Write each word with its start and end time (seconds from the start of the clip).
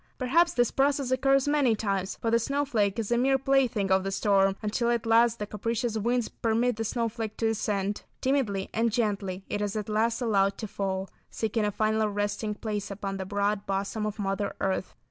Perhaps 0.17 0.55
this 0.55 0.71
process 0.71 1.11
occurs 1.11 1.47
many 1.47 1.75
times, 1.75 2.15
for 2.15 2.31
the 2.31 2.39
snowflake 2.39 2.97
is 2.97 3.11
a 3.11 3.19
mere 3.19 3.37
plaything 3.37 3.91
of 3.91 4.03
the 4.03 4.09
storm, 4.09 4.55
until 4.63 4.89
at 4.89 5.05
last 5.05 5.37
the 5.37 5.45
capricious 5.45 5.95
winds 5.95 6.27
permit 6.27 6.77
the 6.77 6.83
snowflake 6.83 7.37
to 7.37 7.49
descend. 7.49 8.01
Timidly 8.19 8.71
and 8.73 8.91
gently 8.91 9.45
it 9.47 9.61
is 9.61 9.75
at 9.75 9.89
last 9.89 10.19
allowed 10.19 10.57
to 10.57 10.67
fall, 10.67 11.07
seeking 11.29 11.65
a 11.65 11.71
final 11.71 12.09
resting 12.09 12.55
place 12.55 12.89
upon 12.89 13.17
the 13.17 13.27
broad 13.27 13.67
bosom 13.67 14.07
of 14.07 14.17
Mother 14.17 14.55
Earth. 14.59 14.95